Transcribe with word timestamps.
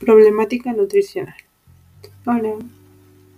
Problemática 0.00 0.72
nutricional. 0.72 1.36
Hola, 2.26 2.58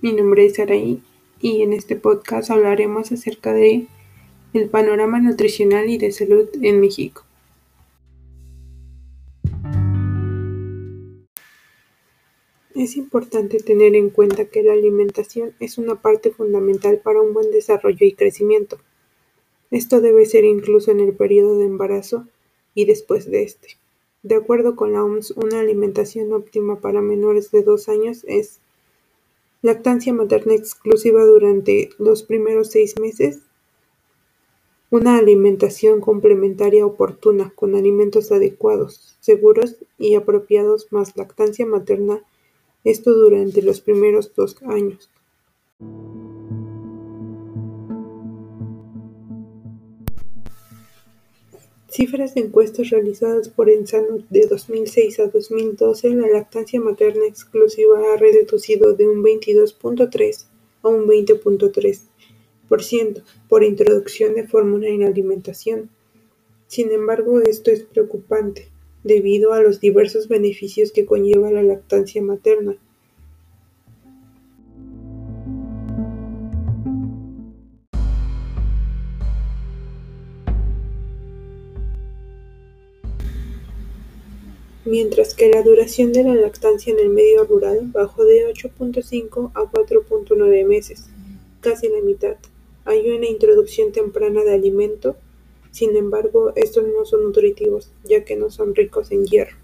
mi 0.01 0.15
nombre 0.15 0.47
es 0.47 0.59
Araí 0.59 1.03
y 1.39 1.61
en 1.61 1.75
este 1.75 1.97
podcast 1.97 2.51
hablaremos 2.51 3.13
acerca 3.13 3.53
de 3.53 3.87
el 4.55 4.71
panorama 4.71 5.21
nutricional 5.21 5.91
y 5.91 5.99
de 5.99 6.13
salud 6.13 6.49
en 6.63 6.81
México. 6.81 7.25
Es 12.75 12.97
importante 12.97 13.59
tener 13.59 13.95
en 13.95 14.09
cuenta 14.09 14.47
que 14.47 14.63
la 14.63 14.73
alimentación 14.73 15.53
es 15.61 15.77
una 15.77 16.01
parte 16.01 16.31
fundamental 16.31 17.01
para 17.05 17.21
un 17.21 17.35
buen 17.35 17.51
desarrollo 17.51 18.07
y 18.07 18.15
crecimiento. 18.15 18.79
Esto 19.71 20.01
debe 20.01 20.25
ser 20.25 20.47
incluso 20.47 20.91
en 20.91 21.01
el 21.01 21.13
periodo 21.15 21.59
de 21.59 21.67
embarazo 21.67 22.27
y 22.75 22.87
después 22.87 23.31
de 23.31 23.43
este. 23.43 23.77
De 24.27 24.35
acuerdo 24.35 24.75
con 24.75 24.93
la 24.93 25.05
OMS, 25.05 25.31
una 25.37 25.61
alimentación 25.61 26.33
óptima 26.33 26.81
para 26.81 27.01
menores 27.01 27.53
de 27.53 27.63
dos 27.63 27.89
años 27.89 28.25
es 28.27 28.59
lactancia 29.63 30.13
materna 30.13 30.53
exclusiva 30.53 31.25
durante 31.25 31.91
los 32.01 32.25
primeros 32.25 32.73
seis 32.73 32.99
meses, 32.99 33.39
una 34.91 35.17
alimentación 35.17 36.01
complementaria 36.01 36.85
oportuna 36.85 37.53
con 37.55 37.77
alimentos 37.77 38.33
adecuados, 38.33 39.17
seguros 39.21 39.77
y 39.97 40.17
apropiados 40.17 40.89
más 40.91 41.17
lactancia 41.17 41.65
materna, 41.65 42.21
esto 42.83 43.13
durante 43.13 43.63
los 43.63 43.81
primeros 43.81 44.35
dos 44.35 44.61
años. 44.65 45.09
Cifras 51.89 52.35
de 52.35 52.41
encuestas 52.41 52.91
realizadas 52.91 53.49
por 53.49 53.71
Ensano 53.71 54.19
de 54.29 54.49
2006 54.49 55.21
a 55.21 55.29
2012, 55.29 56.17
la 56.17 56.29
lactancia 56.29 56.81
materna 56.81 57.27
exclusiva 57.27 58.13
ha 58.13 58.17
reducido 58.17 58.95
de 58.95 59.09
un 59.09 59.23
22.3 59.23 60.47
a 60.83 60.89
un 60.89 61.07
20.3% 61.07 63.23
por 63.49 63.63
introducción 63.63 64.35
de 64.35 64.49
fórmula 64.49 64.89
en 64.89 65.05
alimentación. 65.05 65.89
Sin 66.67 66.91
embargo, 66.91 67.41
esto 67.41 67.71
es 67.71 67.85
preocupante, 67.85 68.69
debido 69.05 69.53
a 69.53 69.63
los 69.63 69.81
diversos 69.81 70.27
beneficios 70.27 70.91
que 70.91 71.07
conlleva 71.07 71.53
la 71.53 71.63
lactancia 71.63 72.21
materna 72.21 72.77
mientras 84.87 85.35
que 85.35 85.51
la 85.51 85.63
duración 85.63 86.13
de 86.13 86.23
la 86.23 86.35
lactancia 86.35 86.93
en 86.93 87.01
el 87.01 87.11
medio 87.11 87.45
rural 87.45 87.81
bajó 87.93 88.25
de 88.25 88.47
8.5 88.53 89.51
a 89.55 89.65
4.9 89.65 90.67
meses, 90.67 91.07
casi 91.61 91.89
la 91.89 92.01
mitad. 92.01 92.37
Hay 92.85 93.11
una 93.11 93.27
introducción 93.27 93.93
temprana 93.93 94.45
de 94.45 94.55
alimento, 94.55 95.17
sin 95.73 95.97
embargo, 95.97 96.53
estos 96.55 96.85
no 96.87 97.05
son 97.05 97.25
nutritivos, 97.25 97.91
ya 98.05 98.25
que 98.25 98.37
no 98.37 98.51
son 98.51 98.75
ricos 98.75 99.11
en 99.11 99.25
hierro. 99.25 99.57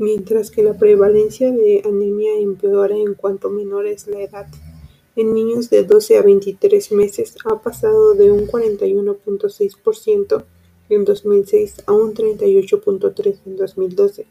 mientras 0.00 0.52
que 0.52 0.62
la 0.62 0.74
prevalencia 0.74 1.50
de 1.50 1.82
anemia 1.84 2.38
empeora 2.38 2.96
en 2.96 3.14
cuanto 3.14 3.50
menor 3.50 3.86
es 3.86 4.06
la 4.06 4.20
edad 4.20 4.46
en 5.18 5.34
niños 5.34 5.68
de 5.68 5.82
12 5.82 6.16
a 6.16 6.22
23 6.22 6.92
meses 6.92 7.34
ha 7.44 7.60
pasado 7.60 8.14
de 8.14 8.30
un 8.30 8.46
41.6% 8.46 10.44
en 10.90 11.04
2006 11.04 11.82
a 11.86 11.92
un 11.92 12.14
38.3% 12.14 13.40
en 13.44 13.56
2012, 13.56 14.26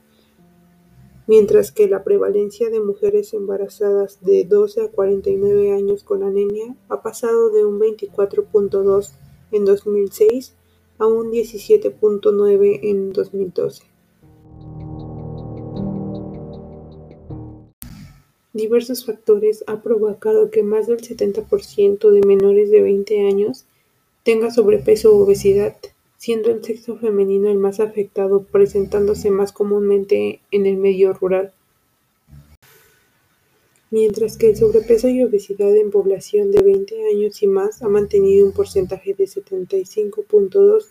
mientras 1.28 1.74
que 1.74 1.90
la 1.90 2.06
prevalencia 2.06 2.70
de 2.70 2.80
mujeres 2.80 3.34
embarazadas 3.34 4.20
de 4.22 4.46
12 4.46 4.86
a 4.86 4.88
49 4.88 5.74
años 5.74 6.06
con 6.06 6.24
anemia 6.24 6.74
ha 6.88 7.02
pasado 7.02 7.50
de 7.50 7.66
un 7.66 7.82
24.2% 7.82 9.12
en 9.52 9.66
2006 9.66 10.56
a 11.00 11.06
un 11.06 11.32
17.9% 11.32 12.80
en 12.84 13.12
2012. 13.12 13.97
Diversos 18.58 19.06
factores 19.06 19.64
ha 19.68 19.82
provocado 19.82 20.50
que 20.50 20.64
más 20.64 20.88
del 20.88 20.98
70% 20.98 22.10
de 22.10 22.26
menores 22.26 22.72
de 22.72 22.82
20 22.82 23.28
años 23.28 23.66
tenga 24.24 24.52
sobrepeso 24.52 25.16
u 25.16 25.22
obesidad, 25.22 25.78
siendo 26.18 26.50
el 26.50 26.64
sexo 26.64 26.98
femenino 26.98 27.50
el 27.50 27.60
más 27.60 27.80
afectado, 27.80 28.44
presentándose 28.44 29.30
más 29.32 29.54
comúnmente 29.54 30.42
en 30.52 30.66
el 30.66 30.78
medio 30.78 31.14
rural. 31.14 31.54
Mientras 33.92 34.36
que 34.36 34.50
el 34.50 34.58
sobrepeso 34.58 35.08
y 35.08 35.24
obesidad 35.24 35.74
en 35.78 35.92
población 35.92 36.52
de 36.52 36.62
20 36.62 37.10
años 37.14 37.42
y 37.42 37.48
más 37.48 37.82
ha 37.84 37.88
mantenido 37.88 38.46
un 38.46 38.52
porcentaje 38.52 39.14
de 39.14 39.26
75.2, 39.26 40.88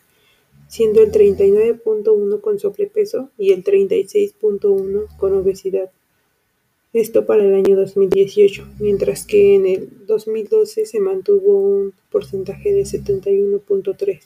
siendo 0.68 1.02
el 1.02 1.12
39.1 1.12 2.40
con 2.40 2.58
sobrepeso 2.58 3.28
y 3.36 3.52
el 3.52 3.64
36.1 3.64 5.16
con 5.18 5.34
obesidad 5.34 5.90
esto 7.00 7.26
para 7.26 7.44
el 7.44 7.54
año 7.54 7.76
2018, 7.76 8.66
mientras 8.78 9.26
que 9.26 9.54
en 9.54 9.66
el 9.66 10.06
2012 10.06 10.86
se 10.86 10.98
mantuvo 10.98 11.58
un 11.58 11.92
porcentaje 12.10 12.72
de 12.72 12.82
71.3. 12.82 14.20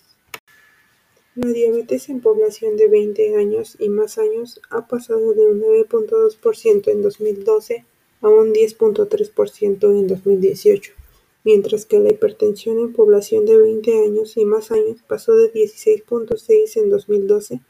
La 1.34 1.48
diabetes 1.48 2.08
en 2.10 2.20
población 2.20 2.76
de 2.76 2.86
20 2.86 3.34
años 3.34 3.76
y 3.80 3.88
más 3.88 4.18
años 4.18 4.60
ha 4.70 4.86
pasado 4.86 5.34
de 5.34 5.46
un 5.46 5.60
9.2% 5.60 6.92
en 6.92 7.02
2012 7.02 7.84
a 8.20 8.28
un 8.28 8.52
10.3% 8.52 9.98
en 9.98 10.06
2018, 10.06 10.92
mientras 11.42 11.86
que 11.86 11.98
la 11.98 12.10
hipertensión 12.10 12.78
en 12.78 12.92
población 12.92 13.46
de 13.46 13.56
20 13.56 14.04
años 14.04 14.36
y 14.36 14.44
más 14.44 14.70
años 14.70 15.02
pasó 15.08 15.34
de 15.34 15.52
16.6 15.52 16.76
en 16.76 16.90
2012 16.90 17.60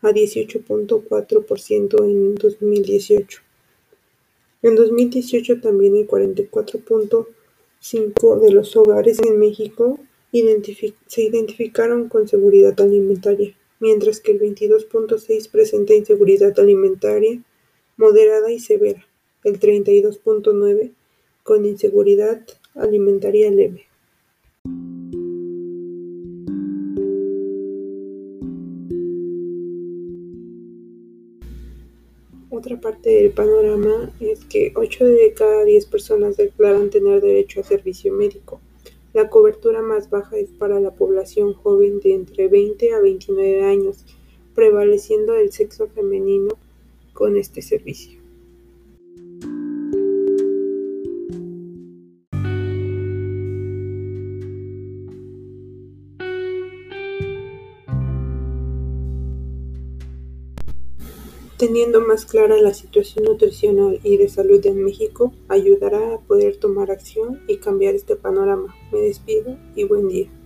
a 0.00 0.08
18.4% 0.08 2.04
en 2.04 2.34
2018. 2.34 3.47
En 4.60 4.74
2018 4.74 5.60
también 5.60 5.94
el 5.96 6.08
44.5 6.08 8.40
de 8.40 8.50
los 8.50 8.74
hogares 8.76 9.20
en 9.20 9.38
México 9.38 10.00
se 11.06 11.22
identificaron 11.22 12.08
con 12.08 12.26
seguridad 12.26 12.74
alimentaria, 12.80 13.54
mientras 13.80 14.18
que 14.20 14.32
el 14.32 14.40
22.6 14.40 15.50
presenta 15.50 15.94
inseguridad 15.94 16.58
alimentaria 16.58 17.40
moderada 17.96 18.50
y 18.50 18.58
severa, 18.58 19.06
el 19.44 19.60
32.9 19.60 20.92
con 21.42 21.64
inseguridad 21.64 22.44
alimentaria 22.74 23.50
leve. 23.50 23.87
Otra 32.50 32.80
parte 32.80 33.10
del 33.10 33.30
panorama 33.32 34.10
es 34.20 34.44
que 34.46 34.72
8 34.74 35.04
de 35.04 35.34
cada 35.34 35.64
10 35.64 35.84
personas 35.84 36.38
declaran 36.38 36.88
tener 36.88 37.20
derecho 37.20 37.60
a 37.60 37.64
servicio 37.64 38.10
médico. 38.10 38.60
La 39.12 39.28
cobertura 39.28 39.82
más 39.82 40.08
baja 40.08 40.38
es 40.38 40.48
para 40.50 40.80
la 40.80 40.94
población 40.94 41.52
joven 41.52 42.00
de 42.00 42.14
entre 42.14 42.48
20 42.48 42.94
a 42.94 43.00
29 43.00 43.64
años, 43.64 44.06
prevaleciendo 44.54 45.34
el 45.34 45.52
sexo 45.52 45.88
femenino 45.88 46.56
con 47.12 47.36
este 47.36 47.60
servicio. 47.60 48.17
Teniendo 61.58 62.00
más 62.00 62.24
clara 62.24 62.56
la 62.56 62.72
situación 62.72 63.24
nutricional 63.24 63.98
y 64.04 64.16
de 64.16 64.28
salud 64.28 64.64
en 64.64 64.84
México, 64.84 65.32
ayudará 65.48 66.14
a 66.14 66.20
poder 66.20 66.56
tomar 66.58 66.92
acción 66.92 67.40
y 67.48 67.56
cambiar 67.56 67.96
este 67.96 68.14
panorama. 68.14 68.76
Me 68.92 69.00
despido 69.00 69.58
y 69.74 69.82
buen 69.82 70.06
día. 70.06 70.37